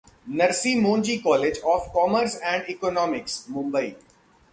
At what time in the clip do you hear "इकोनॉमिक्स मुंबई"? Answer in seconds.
2.69-3.93